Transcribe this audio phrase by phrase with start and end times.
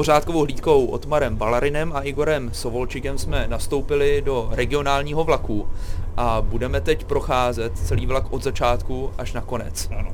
[0.00, 5.68] Pořádkovou hlídkou Otmarem Balarinem a Igorem Sovolčikem jsme nastoupili do regionálního vlaku
[6.16, 9.88] a budeme teď procházet celý vlak od začátku až na konec.
[9.98, 10.10] Ano.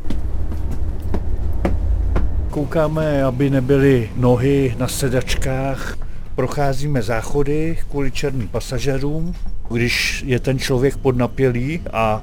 [2.50, 5.98] Koukáme, aby nebyly nohy na sedačkách.
[6.34, 9.34] Procházíme záchody kvůli černým pasažerům.
[9.70, 12.22] Když je ten člověk podnapělý a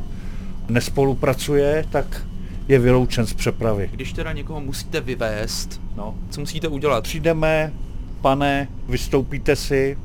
[0.70, 2.26] nespolupracuje, tak
[2.68, 3.90] je vyloučen z přepravy.
[3.94, 6.16] Když teda někoho musíte vyvést, no.
[6.30, 7.04] co musíte udělat?
[7.04, 7.74] Přijdeme,
[8.22, 9.98] pane, vystoupíte si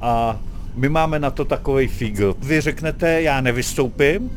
[0.00, 0.40] a
[0.74, 2.36] my máme na to takový fígl.
[2.38, 4.30] Vy řeknete, já nevystoupím,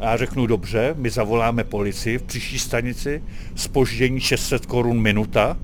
[0.00, 3.22] já řeknu dobře, my zavoláme policii v příští stanici,
[3.54, 5.56] spoždění 600 korun minuta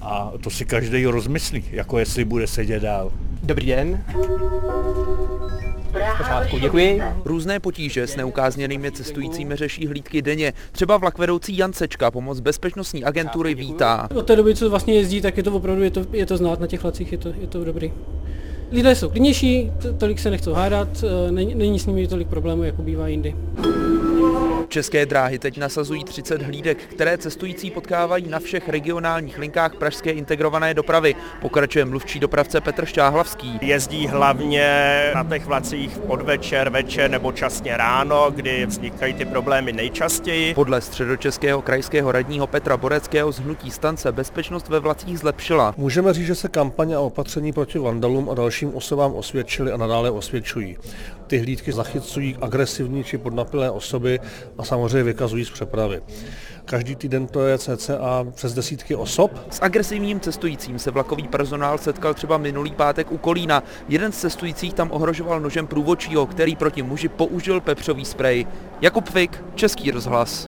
[0.00, 3.12] a to si každý rozmyslí, jako jestli bude sedět dál.
[3.42, 4.04] Dobrý den.
[6.18, 7.02] Pořádku, děkuji.
[7.24, 10.52] Různé potíže s neukázněnými cestujícími řeší hlídky denně.
[10.72, 14.08] Třeba vlakvedoucí Jan Sečka pomoc bezpečnostní agentury vítá.
[14.14, 16.60] Od té doby, co vlastně jezdí, tak je to opravdu, je to, je to znát
[16.60, 17.92] na těch vlacích, je to, je to dobrý.
[18.72, 22.82] Lidé jsou klidnější, tolik se nechcou hádat, e, není, není s nimi tolik problémů, jako
[22.82, 23.34] bývá jindy.
[24.76, 30.74] České dráhy teď nasazují 30 hlídek, které cestující potkávají na všech regionálních linkách pražské integrované
[30.74, 31.14] dopravy.
[31.40, 33.58] Pokračuje mluvčí dopravce Petr Šťáhlavský.
[33.62, 34.66] Jezdí hlavně
[35.14, 40.54] na těch vlacích podvečer, večer nebo časně ráno, kdy vznikají ty problémy nejčastěji.
[40.54, 45.74] Podle středočeského krajského radního Petra Boreckého z hnutí stance bezpečnost ve vlacích zlepšila.
[45.76, 50.10] Můžeme říct, že se kampaně a opatření proti vandalům a dalším osobám osvědčily a nadále
[50.10, 50.76] osvědčují.
[51.26, 54.20] Ty hlídky zachycují agresivní či podnapilé osoby
[54.58, 56.02] a samozřejmě vykazují z přepravy.
[56.64, 59.46] Každý týden to je cca přes desítky osob.
[59.50, 63.62] S agresivním cestujícím se vlakový personál setkal třeba minulý pátek u Kolína.
[63.88, 68.46] Jeden z cestujících tam ohrožoval nožem průvočího, který proti muži použil pepřový sprej.
[68.80, 70.44] Jakub Fik, Český rozhlas.